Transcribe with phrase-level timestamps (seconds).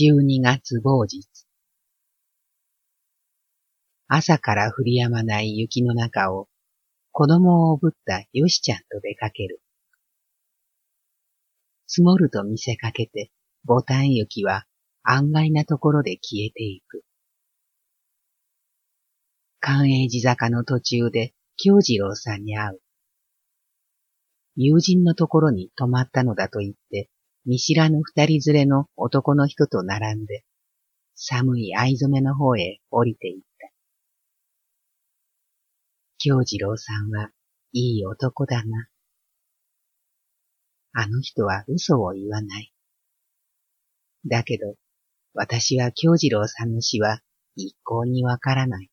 [0.00, 1.26] 12月某日。
[4.06, 6.46] 朝から降り止まない雪の中を
[7.10, 9.60] 子供をおぶったよしちゃんと出かける。
[11.88, 13.32] 積もると見せかけて、
[13.64, 14.66] ボタン雪は
[15.02, 17.02] 案外なところで消えていく。
[19.58, 22.80] 関永寺坂の途中で京次郎さんに会う。
[24.54, 27.10] 友人のところに泊まったのだと言って、
[27.48, 30.44] 見知らぬ二人連れの男の人と並んで、
[31.14, 33.70] 寒い藍染めの方へ降りていった。
[36.18, 37.30] 京次郎さんは
[37.72, 38.88] いい男だな。
[40.92, 42.70] あの人は嘘を言わない。
[44.26, 44.74] だけど、
[45.32, 47.22] 私は京次郎さんの死は
[47.56, 48.90] 一向にわからない。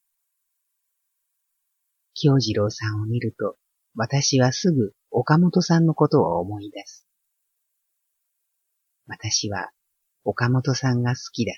[2.13, 3.57] 京次郎さんを見ると、
[3.95, 7.04] 私はすぐ岡本さんのことを思い出す。
[9.07, 9.69] 私は
[10.23, 11.53] 岡本さんが好きだ。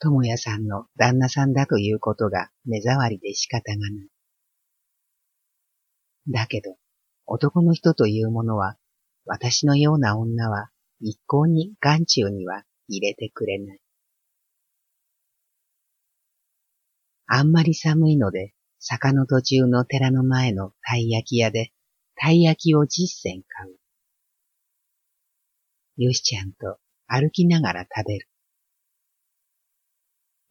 [0.00, 4.08] 智也さんの旦那さんだということが目障りで仕方がない。
[6.28, 6.76] だけど、
[7.26, 8.76] 男の人というものは、
[9.24, 13.80] 私のような女は一向に眼中には入れてくれない。
[17.26, 21.72] あんまり寒いので、坂の途中の寺の前のたい焼き屋で、
[22.14, 23.76] たい焼きを十銭買う。
[25.98, 28.28] よしちゃんと歩きながら食べる。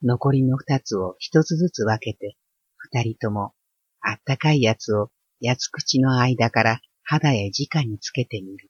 [0.04, 2.36] 残りの二つを一つずつ分けて、
[2.78, 3.54] 二人とも
[4.02, 5.09] あったかいやつを
[5.42, 8.70] 八つ口の間から肌へ直につけてみる。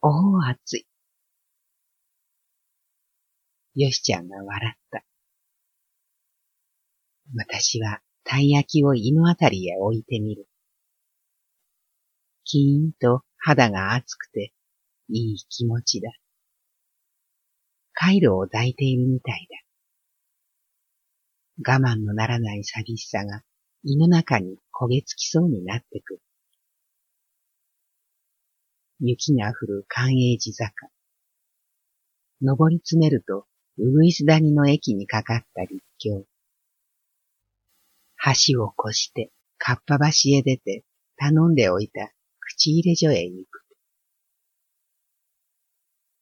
[0.00, 0.86] おお、熱い。
[3.74, 5.04] よしちゃんが笑った。
[7.36, 10.48] 私はたい焼きを胃のあたりへ置いてみる。
[12.44, 14.54] キーンと肌が熱くて
[15.10, 16.10] いい気持ちだ。
[17.92, 19.48] カイロを抱いているみたい
[21.64, 21.72] だ。
[21.72, 23.42] 我慢のならない寂しさが
[23.84, 26.20] 胃の中に焦げつきそうになってくる。
[29.00, 30.88] 雪が降る関永寺坂。
[32.42, 33.46] 登り詰めると、
[33.78, 36.24] うぐいす谷の駅にかかった立教。
[38.24, 40.84] 橋を越して、かっぱ橋へ出て、
[41.16, 43.67] 頼んでおいた口入れ所へ行く。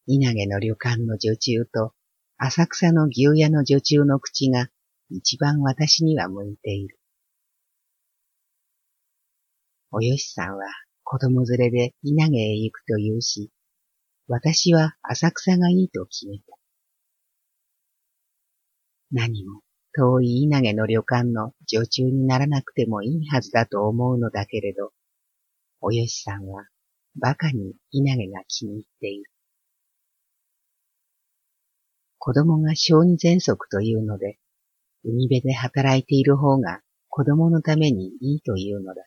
[0.09, 1.93] 稲毛の旅館の女中と、
[2.39, 4.69] 浅草の牛屋の女中の口が
[5.11, 6.99] 一番私には向いている。
[9.91, 10.65] およしさんは
[11.03, 13.51] 子供連れで稲毛へ行くと言うし、
[14.29, 16.45] 私は浅草がいいと決めた。
[19.11, 19.63] 何も
[19.93, 24.93] 遠い稲毛の旅館の女中にならなくてもいいはずだと思うのだけれど、
[25.81, 26.69] およしさんは
[27.21, 29.31] 馬鹿に稲毛が気に入っている。
[32.27, 34.41] 子供が小児喘息というので、
[35.05, 39.03] 海辺で働いている方が子供のためにいいというのだ。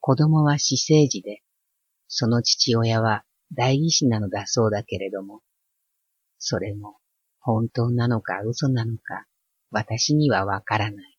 [0.00, 1.40] 子供は死生児で、
[2.08, 3.24] その父親は
[3.54, 5.40] 代議士なのだそうだけれども、
[6.36, 6.98] それも
[7.40, 9.24] 本当なのか嘘なのか、
[9.70, 11.18] 私にはわからない。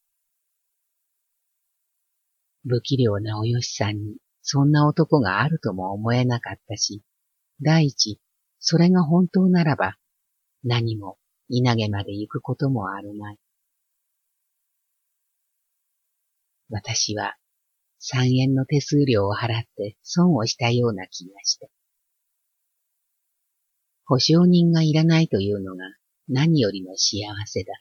[2.64, 7.02] 不器量なおよしさんに、そんな男があるとも思えなかったし、
[7.64, 8.22] 第一、
[8.60, 9.96] それが本当ならば、
[10.64, 13.38] 何も稲毛まで行くこともあるまい。
[16.70, 17.36] 私は
[17.98, 21.68] 三円の手数料を払って損をしたような気がした。
[24.06, 25.84] 保証人がいらないというのが
[26.28, 27.74] 何よりの幸せだ。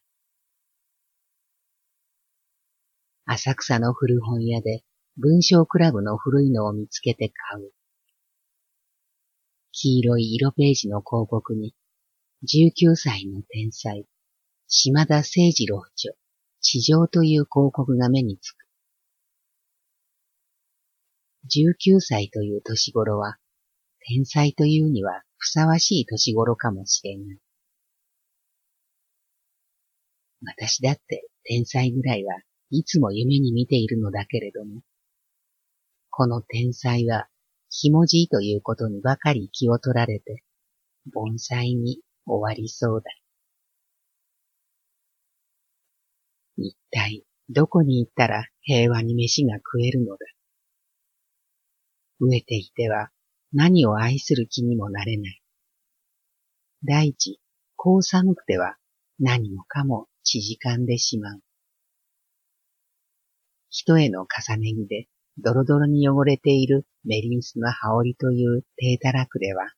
[3.27, 4.83] 浅草の古本屋で
[5.17, 7.73] 文章クラブの古いのを見つけて買う。
[9.81, 11.73] 黄色い色ページの広告に、
[12.43, 14.05] 19歳の天才、
[14.67, 16.15] 島田誠二郎著、
[16.61, 18.67] 地上という広告が目につく。
[21.45, 23.39] 19歳という年頃は、
[24.01, 27.39] 天才というにはふさわしい年頃かもしれない。
[30.45, 32.35] 私だって天才ぐらいは
[32.71, 34.83] いつも夢に見ているのだけれども、
[36.11, 37.29] この天才は、
[37.71, 40.43] ひもじいということにばかり気を取られて、
[41.13, 43.11] 盆栽に終わりそうだ。
[46.57, 50.19] 一体、どこに行ったら平和に飯が食えるのだ。
[52.21, 53.11] 飢えていては
[53.53, 55.41] 何を愛する気にもなれない。
[56.85, 57.41] 第一、
[57.77, 58.77] こう寒くては
[59.19, 61.41] 何もかも縮んでしまう。
[63.71, 65.09] 人への重ね着で
[65.41, 69.73] ドロドロに汚れているメリンスの羽織という低たらくでは、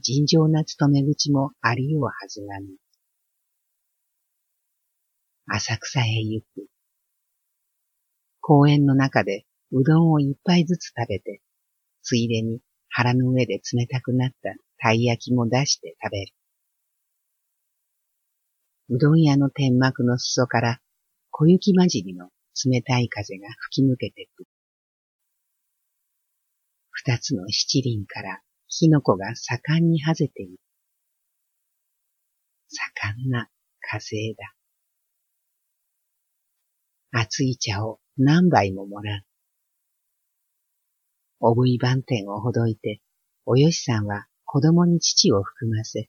[0.00, 2.66] 尋常な勤め口もありようはずがぬ。
[5.46, 6.68] 浅草へ行く。
[8.40, 11.42] 公園の中でうどんを一杯ずつ食べて、
[12.02, 16.32] ついでに腹の上で冷たくなったたい焼きも出して食べる。
[18.88, 20.80] うどん屋の天幕の裾から
[21.30, 22.30] 小雪混じりの
[22.64, 24.48] 冷たい風が吹き抜けてくる。
[27.06, 30.56] 二つの七輪から火の粉が盛んにはぜている。
[32.68, 34.54] 盛んな火星だ。
[37.10, 39.22] 熱い茶を何杯ももらう。
[41.40, 43.02] おぶい番店をほどいて、
[43.44, 46.08] およしさんは子供に父を含ませ、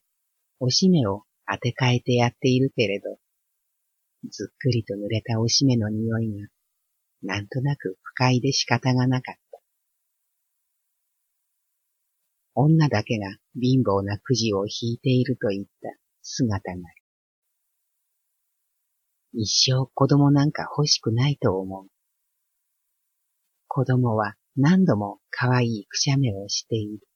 [0.60, 3.18] おしめを当て替えてやっているけれど、
[4.30, 6.48] ずっくりと濡れたおしめの匂いが、
[7.22, 9.45] なんとなく不快で仕方がなかった。
[12.58, 13.26] 女だけが
[13.60, 15.90] 貧乏なくじを引いているといった
[16.22, 16.76] 姿な
[19.34, 19.42] り。
[19.42, 21.86] 一生子供なんか欲しくないと思う。
[23.68, 27.06] 子供は何度も可愛いくしゃめをしている。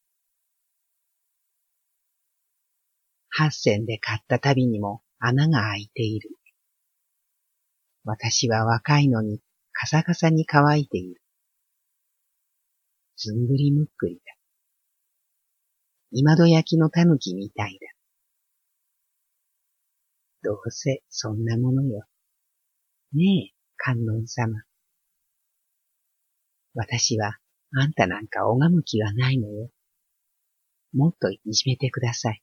[3.30, 6.36] 八銭で買ったたびにも穴が開いている。
[8.04, 9.40] 私は若いのに
[9.72, 11.22] カサカサに乾いている。
[13.16, 14.39] ずんぐりむっくりだ。
[16.12, 17.86] 今戸焼きの狸みたいだ。
[20.42, 22.04] どうせそんなものよ。
[23.12, 24.62] ねえ、観音様。
[26.74, 27.38] 私は
[27.72, 29.70] あんたなんか拝む気はないのよ。
[30.92, 32.42] もっといじめてください。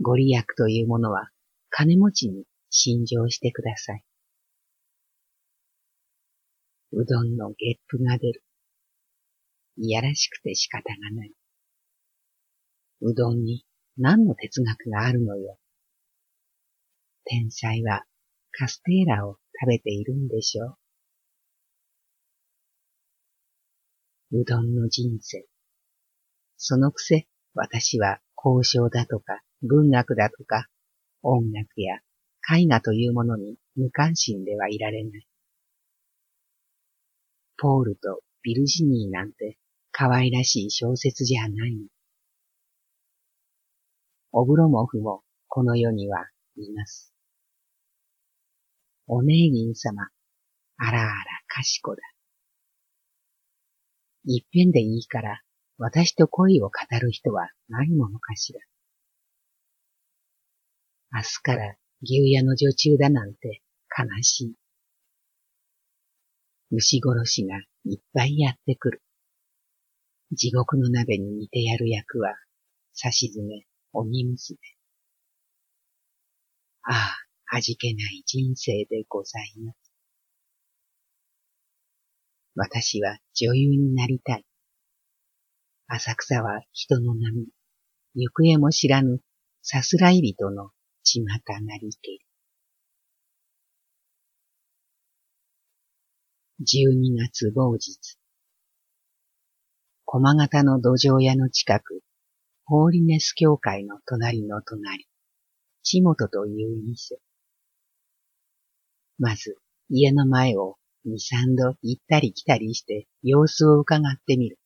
[0.00, 1.28] ご利益というものは
[1.68, 4.04] 金持ちに信条してください。
[6.92, 8.42] うどんのゲップが出る。
[9.76, 11.32] いやらしくて仕方がない。
[13.04, 13.64] うどんに
[13.98, 15.58] 何の哲学があるのよ。
[17.24, 18.04] 天才は
[18.52, 20.76] カステーラを食べているんでしょ
[24.30, 24.40] う。
[24.40, 25.44] うどんの人生。
[26.56, 30.68] そのくせ私は交渉だとか文学だとか
[31.22, 31.98] 音楽や
[32.56, 35.26] 絵画というものに無関心ではいられない。
[37.58, 39.58] ポールとビルジニーなんて
[39.90, 41.91] 可愛らしい小説じゃないの。
[44.34, 46.26] オブロモフもこの世には
[46.56, 47.12] います。
[49.06, 50.08] お姉銀様、
[50.78, 51.06] あらあら
[51.48, 52.00] 賢だ。
[54.24, 55.42] 一遍でいいから
[55.76, 58.60] 私と恋を語る人はないものかしら。
[61.14, 63.60] 明日から牛屋の女中だなんて
[63.94, 64.54] 悲しい。
[66.70, 69.02] 牛殺しがいっぱいやってくる。
[70.30, 72.34] 地獄の鍋に似てやる役は、
[72.94, 74.58] 差し詰め、鬼娘。
[76.84, 79.92] ああ、味気ない人生でございます。
[82.54, 84.44] 私は女優になりたい。
[85.86, 87.46] 浅草は人の波、
[88.14, 89.20] 行方も知らぬ
[89.62, 90.70] さすらい人の
[91.02, 92.20] ちまたなりけり。
[96.60, 98.16] 12月某日。
[100.04, 102.02] 駒形の土壌屋の近く、
[102.72, 105.06] ホーリネス教会の隣の隣、
[105.82, 107.18] ちもという店。
[109.18, 109.58] まず、
[109.90, 114.58] 家の前を二三度行ったり来たりして様子を伺ってみる。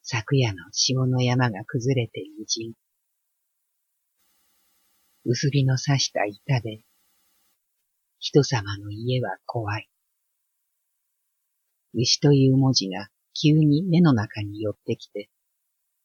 [0.00, 2.72] 昨夜の霜の山が崩れてにじん。
[5.26, 6.84] 薄日の差した板で、
[8.18, 9.90] 人様の家は怖い。
[11.92, 15.28] 牛という文字が急に目の中に寄ってきて、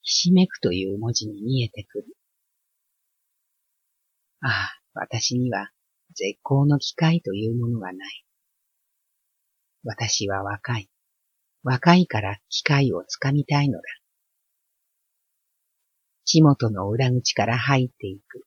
[0.02, 2.06] ひしめくという文字に見えてくる。
[4.42, 5.72] ああ、私には
[6.16, 8.26] 絶好の機会というものはない。
[9.84, 10.90] 私は若い。
[11.64, 13.84] 若いから機会をつかみたいのだ。
[16.26, 18.46] 地元の裏口から入っていく。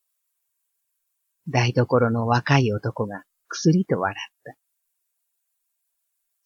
[1.49, 4.57] 台所の若い男が薬と笑った。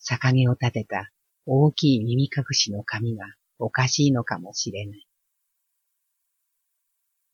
[0.01, 1.11] 逆毛を立てた
[1.45, 3.27] 大きい耳隠しの髪が
[3.59, 5.07] おかしいのかもしれない。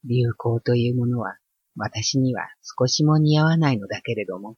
[0.05, 1.37] 流行というものは
[1.77, 2.49] 私には
[2.79, 4.57] 少しも似合わないのだけれども、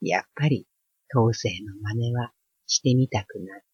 [0.00, 0.66] やっぱり
[1.10, 2.32] 当世の真似は
[2.66, 3.64] してみたくなる。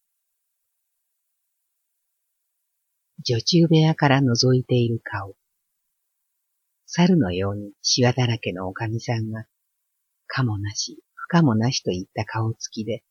[3.27, 5.35] 女中部屋から覗いている顔。
[6.85, 9.45] 猿のようにシワだらけのおかみさんが、
[10.27, 13.03] かもなし、不可もなしといった顔つきで、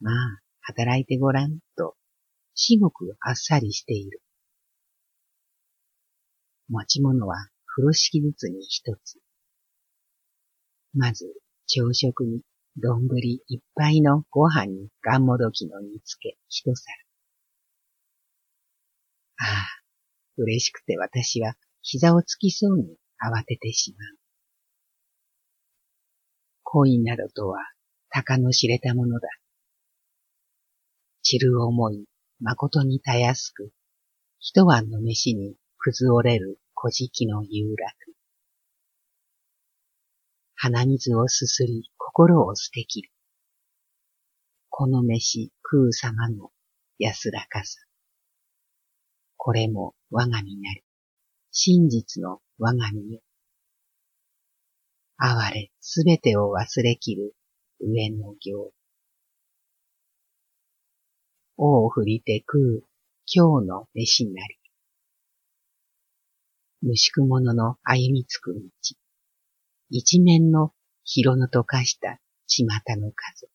[0.00, 1.94] まあ、働いてごらん、と、
[2.56, 4.22] 至極あっさりしている。
[6.68, 7.36] 持ち物は
[7.66, 9.20] 風呂敷ずつに一つ。
[10.94, 11.26] まず、
[11.66, 12.40] 朝食に
[12.78, 16.96] 丼いっぱいのご飯にがんもどきの煮つけ一皿。
[19.38, 19.68] ああ、
[20.38, 24.18] 嬉しくて私は膝をつきそうに慌ててしまう。
[26.62, 27.58] 恋などとは、
[28.08, 29.28] 鷹の知れたものだ。
[31.22, 32.06] 散る思い、
[32.40, 33.72] 誠にたやすく、
[34.38, 38.14] 一晩の飯に崩折れる小敷の遊楽。
[40.54, 43.10] 鼻水をすすり、心を捨てきる。
[44.68, 46.50] この飯食う様の
[46.98, 47.80] 安らかさ。
[49.38, 50.82] これも我が身なり、
[51.52, 53.20] 真実の我が身よ。
[55.16, 57.34] 哀れすべてを忘れきる
[57.80, 58.75] 上の行。
[61.58, 62.84] 王を振りて食う
[63.32, 64.58] 今日の飯なり。
[66.82, 68.60] 虫く者の歩みつく道。
[69.90, 70.72] 一面の
[71.04, 72.64] 広の溶かした巷
[72.96, 73.48] の風。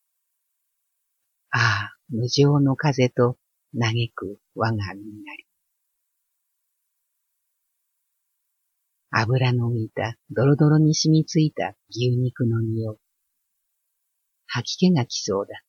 [1.50, 3.38] ああ、無情の風と
[3.78, 5.46] 嘆く我が身なり。
[9.10, 12.96] 油の浮いたドロドロに染みついた牛肉の匂い。
[14.46, 15.62] 吐き気が来そうだ。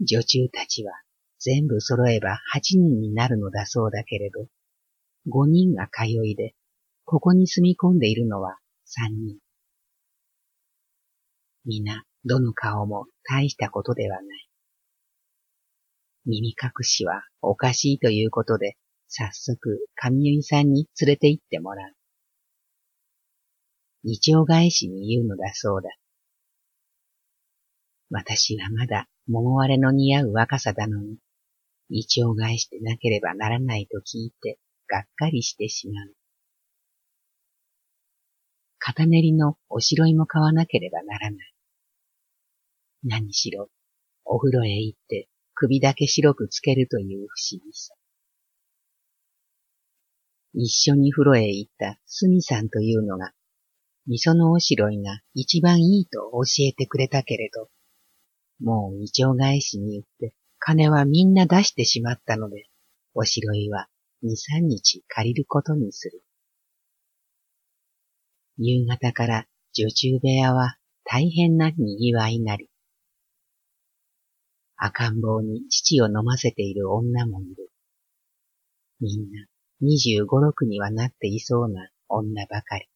[0.00, 0.92] 女中たちは
[1.38, 4.46] 全部揃えば八人になるのだそうだけれど、
[5.28, 6.54] 五人が通いで、
[7.04, 9.38] ここに住み込んでいるのは三人。
[11.64, 14.48] 皆、どの顔も大したことではない。
[16.26, 18.76] 耳隠しはおかしいということで、
[19.08, 21.92] 早速、神結さんに連れて行ってもらう。
[24.04, 25.90] 二丁返しに言うのだそうだ。
[28.10, 31.18] 私はまだ桃割れの似合う若さだのに、
[31.90, 34.58] 二丁返してなければならないと聞いて、
[34.88, 36.14] がっかりしてしまう。
[38.78, 41.54] 片練りのおしろいも買わなければならない。
[43.02, 43.68] 何しろ、
[44.24, 47.94] お風呂へ行って首だけ白くつけるという不思議さ。
[50.54, 53.32] 一緒に風呂へ行ったスミさんというのが、
[54.06, 57.68] 味噌のおしろいが一番いいと教えてくれたけれど、
[58.60, 62.68] もう二丁返しに言って金はみんな出してしまったので、
[63.14, 63.88] おしろいは
[64.22, 66.22] 二三日借りることにする。
[68.58, 72.70] 夕方から女中部屋は大変な賑わいなり、
[74.76, 77.70] 赤ん坊に父を飲ませている女もいる。
[79.00, 79.46] みんな
[79.80, 82.88] 二十五六にはなっていそうな女ばかり。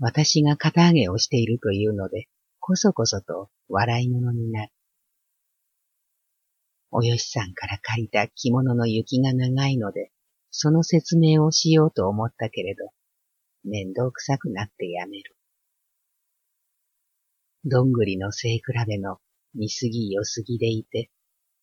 [0.00, 2.28] 私が肩上げをしているというので、
[2.68, 4.72] こそこそと笑い物になる。
[6.90, 10.12] およしさんから借りた着物の雪が長いので、
[10.50, 12.90] その説明をしようと思ったけれど、
[13.64, 15.34] 面倒くさくなってやめる。
[17.64, 19.16] どんぐりの背比べの
[19.54, 21.08] 見すぎ良すぎでいて、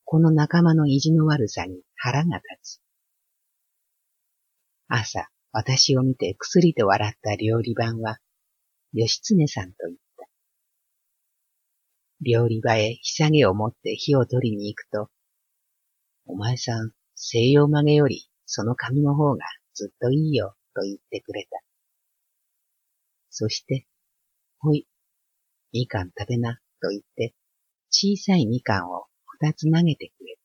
[0.06, 2.82] この仲間の意地の悪さに腹が立つ。
[4.88, 8.18] 朝、私を見てくすりと笑った料理番は、
[8.92, 10.05] 義経さんと言っ。
[12.26, 15.10] 料理場へひさげを持って火を取りに行くと、
[16.26, 21.62] お前さん、西洋曲げよりその髪の方がずっといいよと言ってくれた。
[23.30, 23.86] そして、
[24.58, 24.88] ほい、
[25.72, 27.36] みかん食べなと言って
[27.92, 29.06] 小さいみかんを
[29.40, 30.40] 二つ投げてくれる。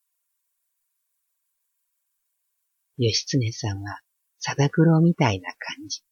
[2.98, 4.00] 義経さんは
[4.38, 6.02] 貞九郎みたいな感じ。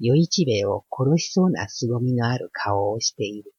[0.00, 3.53] 与一兵衛を殺しそうな凄みのある顔をしている。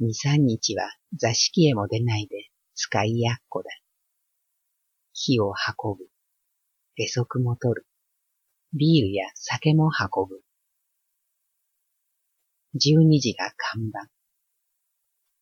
[0.00, 3.70] 二三日は座敷へも出ないで使いやっこだ。
[5.12, 5.52] 火を
[5.82, 6.06] 運ぶ。
[6.94, 7.86] 下足も取る。
[8.74, 10.40] ビールや酒も運ぶ。
[12.74, 14.08] 十二時が看板。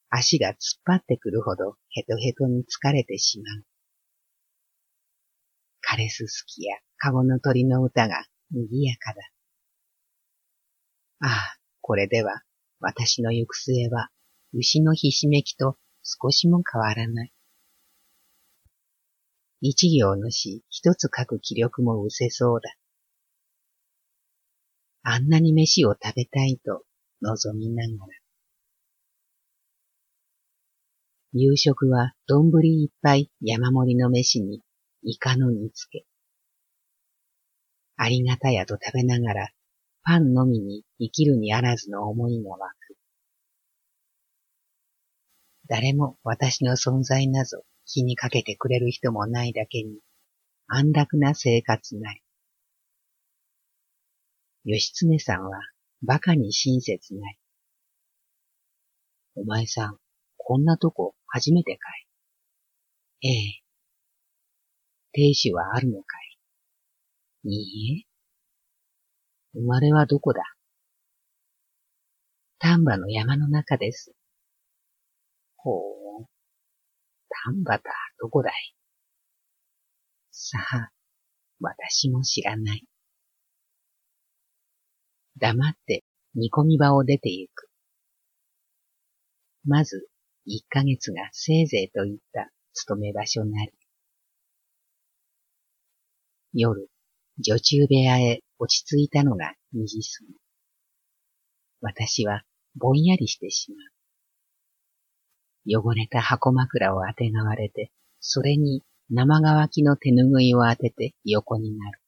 [0.08, 3.64] 足が突っ張ってくるほどヘトヘトに疲れてしまう。
[5.82, 9.20] カレススキやカゴの鳥の歌が賑やかだ。
[11.20, 12.40] ああ、これでは
[12.80, 14.08] 私の行く末は
[14.58, 17.32] 牛のひしめきと少しも変わらない。
[19.60, 22.75] 一行の詩一つ書く気力も失せそうだ。
[25.02, 26.84] あんなに飯を食べたいと
[27.20, 28.12] 望みながら。
[31.34, 34.62] 夕食は丼いっぱい山盛りの飯に
[35.02, 36.06] イカの煮付け。
[37.96, 39.50] ありがたやと食べながら、
[40.02, 42.75] パンのみに生きるにあらずの思いが湧。
[45.68, 49.99] 誰も私の存在なぞ気にかけてくれる人もないだけに、
[50.68, 52.23] 安楽な生活なり。
[54.64, 55.61] 義経さんは
[56.02, 57.38] 馬鹿に親切なり。
[59.37, 59.99] お前さん、
[60.37, 61.88] こんなとこ初めてか
[63.23, 63.62] いええ。
[65.12, 66.04] 亭主はあるのか
[67.44, 68.06] いいいえ。
[69.54, 70.42] 生まれはどこだ
[72.58, 74.15] 丹波の山の中です。
[75.66, 75.80] ほ
[76.23, 76.26] う。
[77.28, 77.82] 丹波だ、
[78.20, 78.52] どこだい？
[80.30, 80.92] さあ、
[81.58, 82.85] 私も知らない。
[85.38, 86.04] 黙って
[86.37, 87.68] 煮込み場を出て行く。
[89.64, 90.08] まず、
[90.44, 93.73] 一ヶ月がせいぜいといった勤め場所なり。
[96.52, 96.88] 夜、
[97.40, 100.35] 女中部屋へ落ち着いたのが二時過ぎ。
[101.80, 102.44] 私は
[102.76, 103.95] ぼんやりしてしまう。
[105.66, 112.00] 汚れた箱枕をあてがわれて、それに生乾きの手ぬぐいを当てて横になる。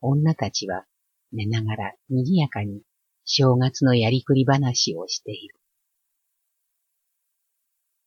[0.00, 0.84] 女たちは
[1.32, 2.82] 寝ながら賑やかに
[3.24, 5.60] 正月のやりくり話をしている。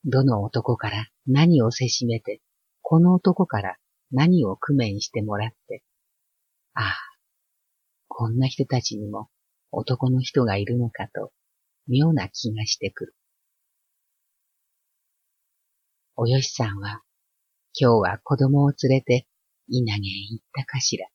[0.05, 2.41] どの男から何をせしめて、
[2.81, 3.77] この男から
[4.11, 5.83] 何を工面してもらって、
[6.73, 6.95] ああ、
[8.09, 9.29] こんな人たちにも
[9.71, 11.31] 男の人がいるのかと、
[11.87, 13.15] 妙な気がしてくる。
[16.15, 17.01] およしさんは、
[17.73, 19.25] 今日は子供を連れて
[19.67, 21.07] 稲毛へ行ったかしら。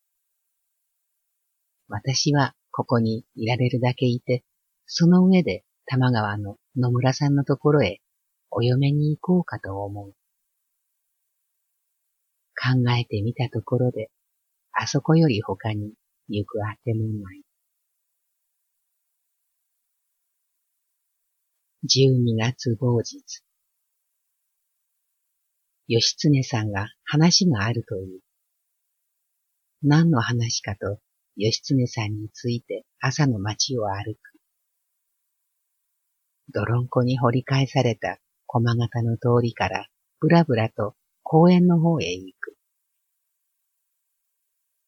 [1.87, 4.43] 私はここにいられるだけいて、
[4.87, 8.01] その上で玉川の野村さんのところへ
[8.51, 10.15] お嫁に行こうかと思う。
[12.57, 14.11] 考えてみたところで、
[14.73, 15.93] あそこより他に
[16.29, 17.43] 行くあてもない。
[21.85, 23.48] 十二月某日。
[25.89, 28.21] 義経さんが話があるという。
[29.83, 31.01] 何の話かと
[31.37, 34.19] 義経さんについて朝の街を歩く。
[36.53, 39.89] 泥んこに掘り返された駒形の通りから
[40.21, 42.57] ぶらぶらと公園の方へ行く。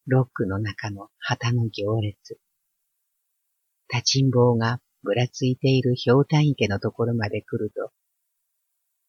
[0.07, 2.39] ロックの中の旗の行列。
[3.91, 7.91] 立ちんぼうがぶらついている氷炭池のところまで来ると、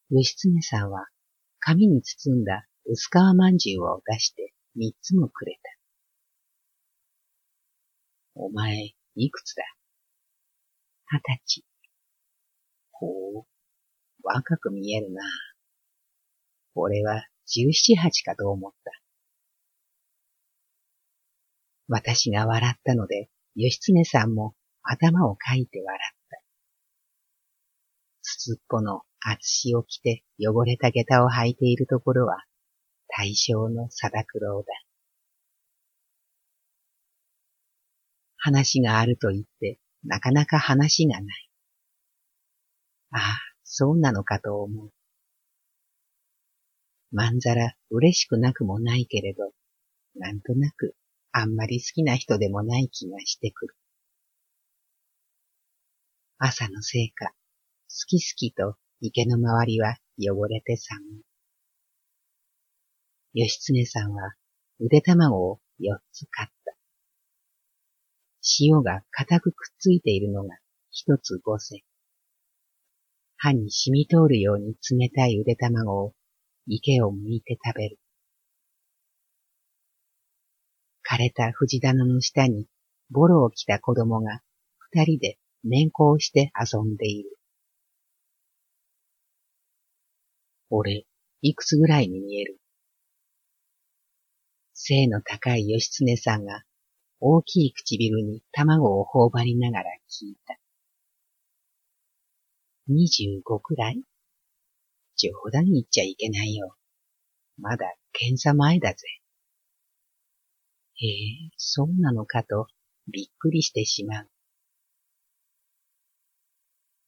[0.10, 1.08] 義経さんは
[1.62, 5.70] 紙に包んだ薄皮まんじゅうを出して三つもくれた。
[8.34, 9.64] お前、いくつだ？
[11.12, 11.66] 二十歳。
[12.92, 13.08] ほ
[13.42, 13.46] う、
[14.24, 15.22] 若く見えるな。
[16.74, 18.92] 俺は十七八かと思った。
[21.88, 26.21] 私が笑ったので、義経さんも頭をかいて笑った
[28.36, 28.40] た。
[28.40, 32.44] つつっぽの厚しを着て汚れた下駄を履いているところは、
[33.08, 34.68] 大正の貞九郎だ。
[38.38, 41.50] 話があると言って、なかなか話がない。
[43.12, 43.22] ああ、
[43.64, 44.92] そうなのかと思う。
[47.12, 49.52] まんざら嬉しくなくもないけれど、
[50.16, 50.96] なんとなく
[51.32, 53.76] あんまり好きな人でもない気がしてくる。
[56.38, 57.34] 朝のせいか、
[57.94, 61.24] 好き好きと池の周りは汚れて寒い。
[63.34, 64.34] 義経さんは
[64.80, 66.74] 腕卵を四つ買った。
[68.62, 70.56] 塩が固くくっついているのが
[70.90, 71.82] 一つ五銭。
[73.36, 76.14] 歯に染み通るように冷たい腕卵を
[76.68, 78.00] 池を剥いて食べる。
[81.06, 82.68] 枯れた藤棚の下に
[83.10, 84.40] ボロを着た子供が
[84.78, 87.38] 二人で年功して遊んでいる。
[90.74, 91.06] 俺、
[91.42, 92.58] いくつぐらいに見える？
[94.74, 96.64] 背の高い義経さんが
[97.20, 100.58] 大きい唇に卵を頬張りながら聞いた。
[102.88, 104.02] 二十五くらい？
[105.18, 106.78] 冗談言っちゃいけないよ。
[107.58, 109.06] まだ検査前だぜ。
[110.96, 112.68] へえ、そうなのかと
[113.12, 114.30] びっくりしてしまう。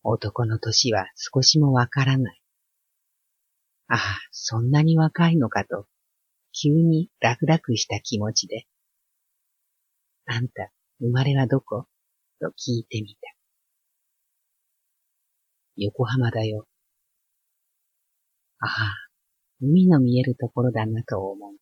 [0.03, 2.42] 男の歳は少しもわからない。
[3.89, 3.99] ああ、
[4.31, 5.87] そんなに若いのかと、
[6.53, 8.65] 急に楽々した気持ちで。
[10.25, 11.85] あんた、生まれはどこ？
[12.39, 13.33] と聞いてみた。
[15.75, 16.67] 横浜だよ。
[18.59, 18.95] ああ、
[19.61, 21.55] 海の見えるところだなと思う。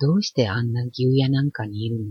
[0.00, 2.04] どうしてあんな牛屋なんかにいるの？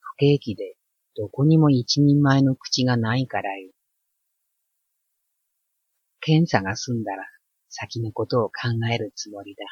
[0.00, 0.76] 不景気で
[1.16, 3.73] どこにも一人前の口がないからよ。
[6.24, 7.22] 検査が済んだら
[7.68, 8.52] 先のことを考
[8.90, 9.64] えるつもりだ。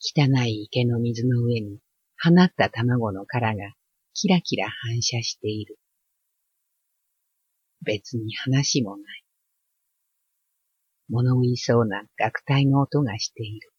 [0.00, 1.78] 汚い池の水の上に
[2.22, 3.74] 放った卵の殻が
[4.14, 5.78] キラキラ反射している。
[7.84, 9.24] 別に話もない。
[11.10, 13.72] 物言いそうな楽隊の音がしている。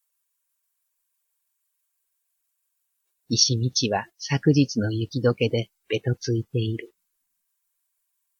[3.28, 6.92] 石道は昨日の雪解けでべとついている。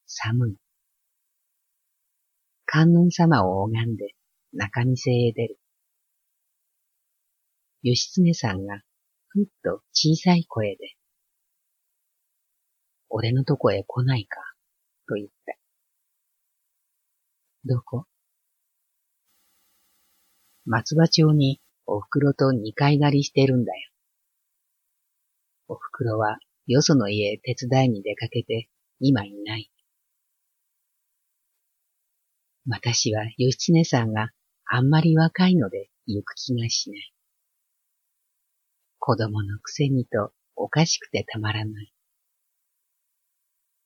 [0.07, 0.70] 寒い。
[2.73, 4.15] 観音様を拝んで
[4.53, 5.59] 中店へ出る。
[7.83, 8.81] 義経さんが
[9.27, 10.95] ふっと小さい声で、
[13.09, 14.37] 俺のとこへ来ないか、
[15.09, 15.57] と言った。
[17.65, 18.05] どこ？
[20.65, 23.91] 松葉町にお袋と二階狩りしてるんだよ。
[25.67, 28.69] お袋はよその家へ手伝いに出かけて
[29.01, 29.73] 今いない。
[32.69, 34.31] 私は義経さんが
[34.67, 37.13] あんまり若いので行く気がしない。
[38.99, 41.93] 子供のくせにとおかしくてたまらない。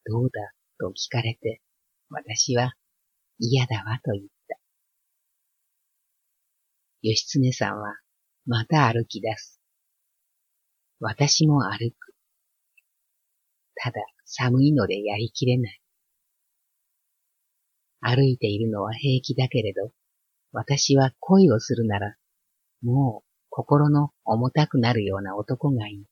[0.06, 1.60] どうだと聞かれて、
[2.10, 2.74] 私は
[3.38, 4.58] 嫌だわと言った。
[7.02, 7.96] 義経さんは
[8.46, 9.60] また歩き出す。
[11.00, 12.14] 私も歩く。
[13.76, 15.83] ただ寒いのでやりきれない。
[18.06, 19.90] 歩いているのは平気だけれど、
[20.52, 22.16] 私は恋をするなら、
[22.82, 26.04] もう心の重たくなるような男がいい。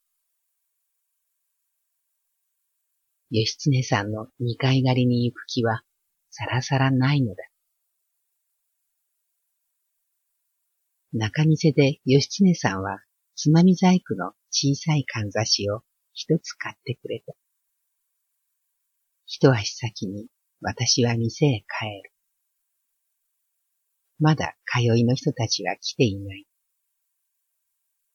[3.30, 5.82] 義経さんの二階狩りに行く気は
[6.30, 7.42] さらさらないのだ。
[11.12, 13.00] 中店で義経さんは
[13.34, 15.82] つまみ細工の小さいかんざしを
[16.14, 17.34] 一つ買ってくれた。
[19.26, 20.28] 一足先に
[20.64, 22.12] 私は店へ帰る。
[24.20, 26.46] まだ通いの人たちは来ていない。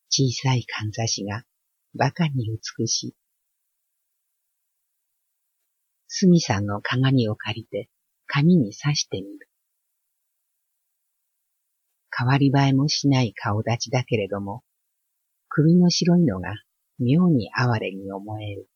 [0.10, 1.44] 小さいかんざしが
[1.94, 3.16] 馬鹿に美しい。
[6.08, 7.90] すみさんの鏡を借りて
[8.28, 9.50] 紙に刺してみる。
[12.18, 14.64] 変わり映えもしない顔立ちだけれども、
[15.50, 16.54] 首の白いのが
[16.98, 18.70] 妙に哀れに思える。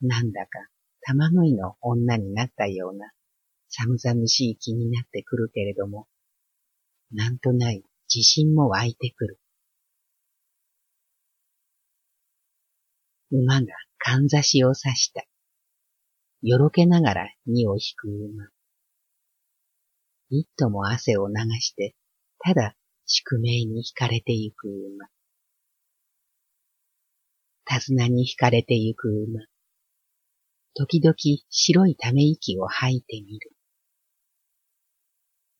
[0.00, 0.68] なんだか
[1.08, 3.10] 玉食いの女になったような
[3.70, 6.06] 寒々しい気になってくるけれども、
[7.12, 7.82] なんとない
[8.14, 9.40] 自信も湧いてくる。
[13.30, 15.24] 馬がかんざしを刺した。
[16.42, 18.50] よろけながら荷を引く馬。
[20.28, 21.94] 一とも汗を流して、
[22.38, 22.74] ただ
[23.06, 25.08] 宿命に惹かれてゆく馬。
[27.64, 29.46] 手綱に惹かれてゆく馬。
[30.78, 31.16] 時々
[31.50, 33.50] 白いため息を吐いてみる。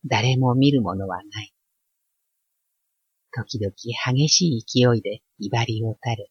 [0.04, 1.52] 誰も見るものはない。
[3.33, 6.31] 時々激しい勢いで威張りを垂れ、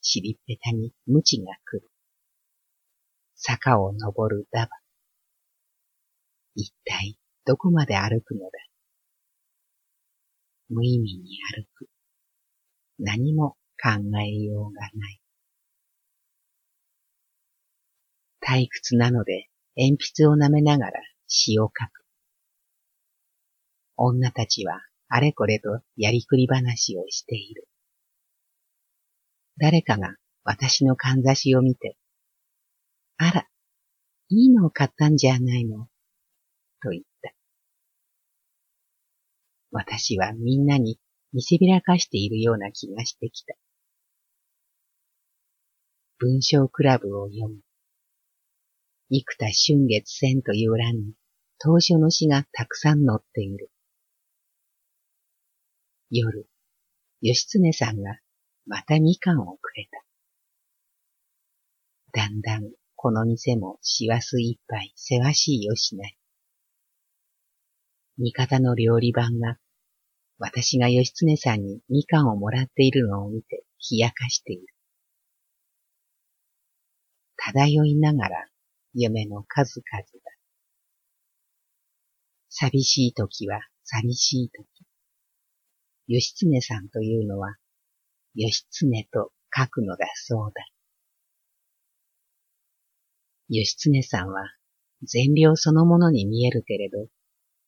[0.00, 1.90] 尻っぺたに無知が来る。
[3.34, 4.68] 坂を登るダバ。
[6.54, 8.50] 一体どこまで歩くのだ
[10.68, 11.88] 無意味に歩く。
[13.00, 13.90] 何も考
[14.20, 15.20] えようがない。
[18.40, 20.92] 退屈なので鉛筆を舐めながら
[21.26, 22.04] 詩を書く。
[23.96, 27.68] 女たちはあれこれとやりくり話をしている。
[29.58, 31.96] 誰かが私のかんざしを見て、
[33.18, 33.46] あら、
[34.30, 35.88] いいのを買ったんじゃないの、
[36.82, 37.34] と言った。
[39.72, 40.98] 私はみんなに
[41.32, 43.54] 見せびらかしているような気がしてきた。
[46.18, 47.60] 文章クラブを読む。
[49.12, 51.14] 幾多春月線という欄に
[51.58, 53.68] 当初の詩がたくさん載っている。
[56.10, 56.48] 夜、
[57.20, 58.20] 義経さんが
[58.66, 60.04] またみかんをくれた。
[62.20, 66.16] だんだんこの店も師走一杯せわしいよしない。
[68.18, 69.58] 味方の料理番が
[70.38, 74.66] 私が義経さんにみかんをもらっているのを見て冷やかしている。
[77.36, 78.46] 漂いながら
[78.94, 80.08] 夢の数々だ。
[82.48, 84.66] 寂しい時は寂しい時。
[86.08, 87.56] 義経さんというのは、
[88.34, 90.66] 義経と書くのだそうだ。
[93.48, 94.42] 義経さんは
[95.02, 97.08] 善良そのものに見えるけれど、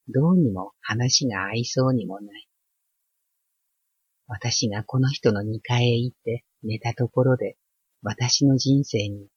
[0.08, 2.48] どうにも話が合いそうにもない。
[4.26, 7.56] 私がこの人の二階へ行って寝たところで、
[8.02, 9.28] 私の人生に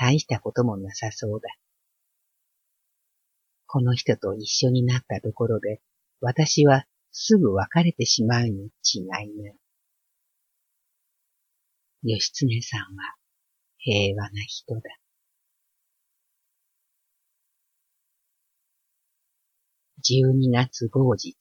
[0.00, 1.48] 大したこともなさそうだ。
[3.66, 5.82] この人と一緒になったところで、
[6.22, 9.56] 私はすぐ別れてしまうに違いない。
[12.02, 13.14] 義経さんは
[13.76, 14.80] 平和な人だ。
[20.02, 21.36] 12月某日。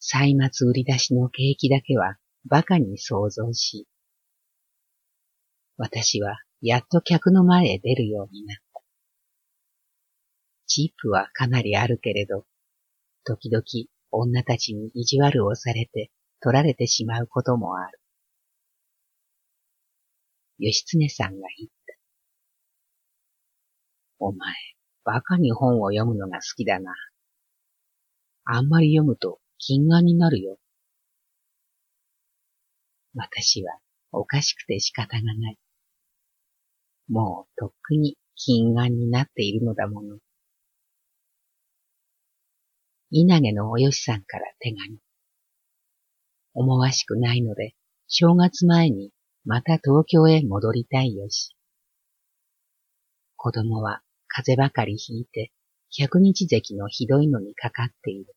[0.00, 2.18] 歳末売り出しの景気だけは
[2.50, 3.86] 馬鹿に想像し、
[5.76, 8.82] 私はやっと客の前へ出るようになった。
[10.66, 12.46] チップはかなりあるけれど、
[13.24, 13.64] 時々
[14.10, 16.10] 女たちに意地悪をされて
[16.40, 18.00] 取られてしまうこともある。
[20.58, 21.94] 義経さんが言った。
[24.20, 24.54] お前、
[25.04, 26.94] バカに本を読むのが好きだな。
[28.44, 30.58] あんまり読むと金眼になるよ。
[33.14, 33.78] 私は
[34.12, 35.58] おかしくて仕方がない。
[37.08, 40.18] もうとっくに金眼になっているのだもの。
[43.10, 44.98] 稲毛のおよしさんから手紙。
[46.54, 47.74] 思わしくないので、
[48.06, 49.10] 正月前に
[49.44, 51.54] また東京へ戻りたいよし。
[53.36, 55.52] 子供は風ばかりひいて、
[55.96, 58.34] 百日咳のひどいのにかかっている。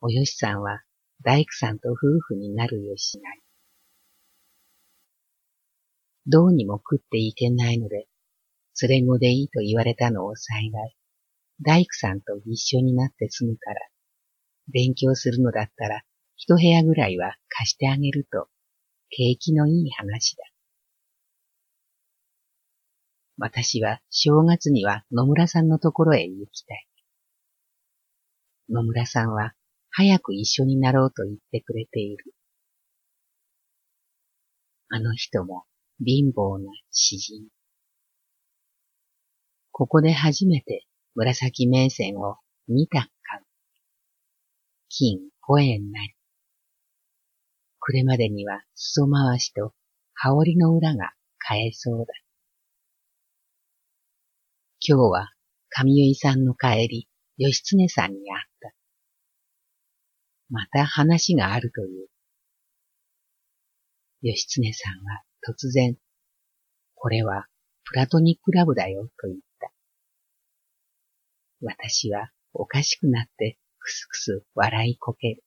[0.00, 0.82] およしさんは
[1.22, 3.40] 大工さんと夫婦になるよしない。
[6.30, 8.06] どうにも食っていけないので、
[8.82, 10.96] 連れ子でいいと言われたのを幸い、
[11.62, 13.80] 大工さんと一緒になって住むから、
[14.70, 16.02] 勉強するのだったら
[16.36, 18.48] 一部屋ぐらいは貸してあげると、
[19.08, 20.44] 景気のいい話だ。
[23.38, 26.86] 私は正月には野村さんのところへ行きたい。
[28.68, 29.54] 野村さんは
[29.90, 32.34] 早く一緒になろうと言ってくれている。
[34.90, 35.64] あの人も
[36.00, 37.48] 貧乏な詩人。
[39.72, 42.36] ここで初めて紫名線を
[42.68, 43.44] 二択買う。
[44.88, 46.14] 金五円なり。
[47.80, 49.72] これまでには裾回しと
[50.14, 52.12] 羽織の裏が買えそうだ。
[54.80, 55.32] 今日は
[55.70, 57.08] 上結さんの帰り、
[57.38, 58.72] 義経さんに会った。
[60.50, 62.08] また話があるという。
[64.22, 65.96] 義経さんは突然、
[66.94, 67.46] これは
[67.84, 69.70] プラトニックラブだよと言った。
[71.62, 75.44] 私はおかしくなってくすくす笑いこける。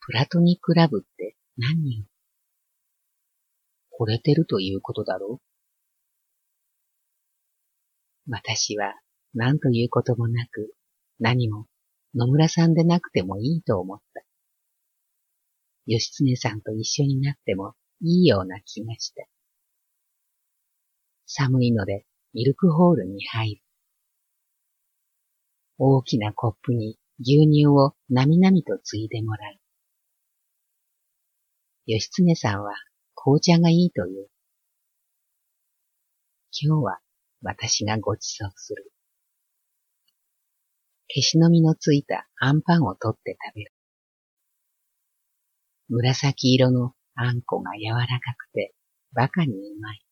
[0.00, 2.04] プラトニックラブって何よ？
[4.00, 5.42] 惚れてるということだろう？
[8.30, 8.94] 私は
[9.34, 10.74] 何ということもなく、
[11.20, 11.66] 何も
[12.14, 14.22] 野村さんでなくてもいいと思った。
[15.86, 19.24] 義経さんと一緒になってもいいような気がした。
[21.26, 23.62] 寒いのでミルクホールに入る。
[25.78, 29.56] 大きなコップに牛乳をなみなみとついでもらう。
[31.86, 32.74] 義経さんは
[33.14, 34.28] 紅茶がいいという。
[36.52, 36.98] 今日は
[37.42, 38.92] 私がご馳走する。
[41.08, 43.72] 消しの実のついたあんパンを取って食べる。
[45.88, 48.74] 紫色のあんこが柔らかくて、
[49.12, 50.02] バカにうまい。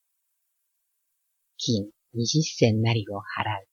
[1.57, 3.69] 金二十銭なりを払う。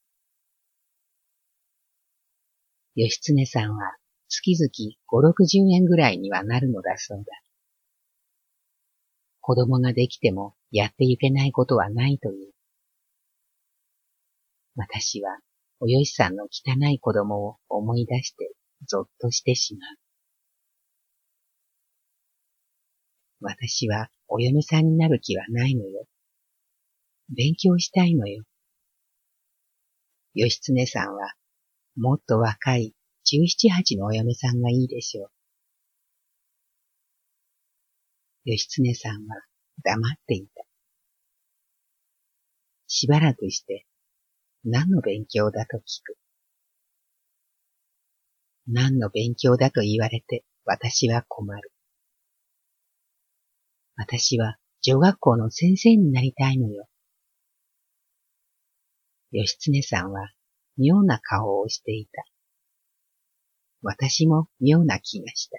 [2.95, 3.95] 義経さんは
[4.27, 7.25] 月々五六十円ぐらいにはなるのだそうだ。
[9.41, 12.51] 子供ができてもやっていけないことはないという。
[14.75, 15.39] 私は、
[15.79, 18.51] およしさんの汚い子供を思い出して
[18.85, 20.06] ぞっとしてしまう。
[23.39, 26.05] 私はお嫁さんになる気はないのよ。
[27.29, 28.43] 勉強したいのよ。
[30.33, 31.33] 義経さんは、
[31.95, 32.93] もっと若い
[33.25, 35.29] 十七八のお嫁さんがいいでしょう。
[38.45, 39.41] 義経さんは
[39.83, 40.63] 黙っていた。
[42.87, 43.85] しばらくして
[44.63, 46.17] 何の勉強だと聞く。
[48.67, 51.71] 何の勉強だと言われて私は困る。
[53.97, 56.87] 私は女学校の先生になりたいのよ。
[59.31, 60.31] 義経さんは
[60.77, 62.23] 妙な顔をしていた。
[63.81, 65.57] 私も妙な気がした。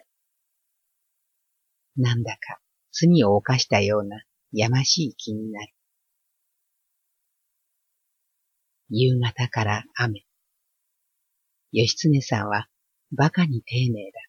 [1.96, 2.61] なんだか
[2.92, 4.22] 罪を犯したような
[4.53, 5.72] やましい気になる。
[8.88, 10.22] 夕方から雨。
[11.72, 12.68] 義経さんは
[13.11, 14.20] 馬鹿に丁寧だ。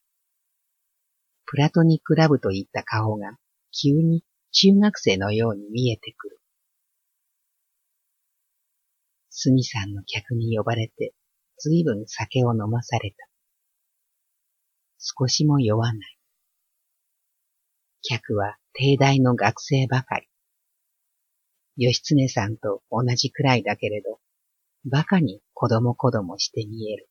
[1.45, 3.37] プラトニックラブといった顔が
[3.71, 6.39] 急に中学生のように見えてくる。
[9.29, 11.13] すみさんの客に呼ばれて、
[11.57, 13.17] ずいぶん酒を飲まされた。
[14.97, 16.17] 少しも酔わない。
[18.01, 20.27] 客は帝大の学生ばかり。
[21.77, 24.19] 義経さんと同じくらいだけれど、
[24.85, 27.09] 馬鹿に子供子供して見える。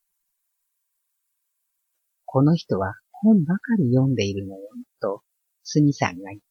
[2.26, 4.68] この人は本ばかり読んでいるのよ、
[5.00, 5.22] と、
[5.62, 6.47] すみさんが言った。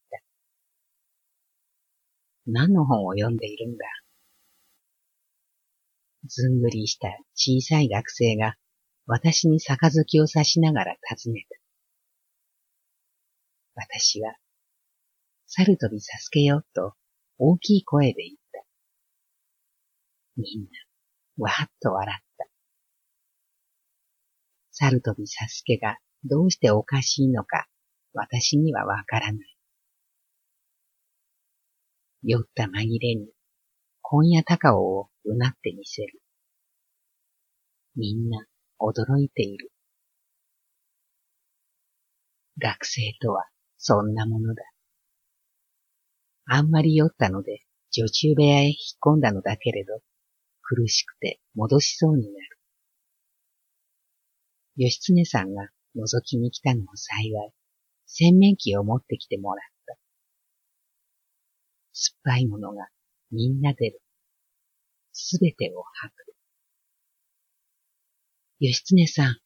[2.48, 3.86] 何の本を読んでいるんだ
[6.28, 8.56] ずんぐりした小さい学生が
[9.06, 11.58] 私に杯を差しながら尋ねた。
[13.76, 14.36] 私は、
[15.46, 16.94] 猿飛びさすけよと
[17.38, 18.64] 大きい声で言った。
[20.36, 22.48] みんな、わーっと笑った。
[24.72, 27.68] 猿飛びさすけがどうしておかしいのか、
[28.14, 29.57] 私にはわからない。
[32.24, 33.30] 酔った紛れに、
[34.02, 36.20] 今夜高尾をうなってみせる。
[37.96, 38.46] みんな
[38.80, 39.72] 驚いている。
[42.60, 43.46] 学生とは
[43.78, 44.64] そんなものだ。
[46.46, 50.02] あんまり酔ったので女中部屋へ引っ込んだのだけれど、
[50.62, 52.60] 苦しくて戻しそうになる。
[54.76, 57.52] 義経さんが覗きに来たのも幸い、
[58.06, 59.77] 洗面器を持ってきてもらった。
[62.00, 62.90] 酸っぱいものが
[63.32, 64.02] みんな出る。
[65.14, 66.36] すべてを吐く。
[68.60, 69.38] 義経さん。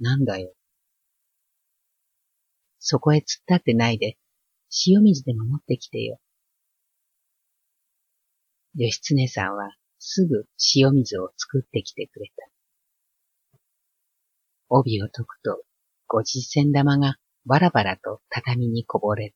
[0.00, 0.52] なんだよ。
[2.80, 4.18] そこへ突っ立ってないで、
[4.88, 6.18] 塩水でも持ってきてよ。
[8.74, 13.58] 義経さんはすぐ塩水を作ってきてくれた。
[14.68, 15.62] 帯を解くと、
[16.08, 19.34] 五十銭玉がバラバラと畳にこぼれる。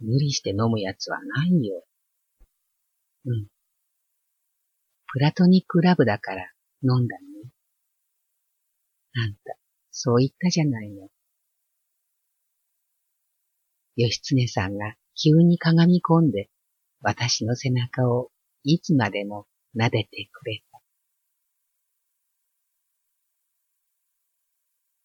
[0.00, 1.84] 無理して飲むやつはないよ。
[3.24, 3.46] うん。
[5.12, 7.50] プラトニックラブだから飲んだのね。
[9.14, 9.56] あんた、
[9.90, 11.08] そう言ったじゃないの。
[13.96, 16.50] 義経さんが急にかがみ込んで、
[17.00, 18.30] 私の背中を
[18.62, 20.75] いつまでも撫でてくれた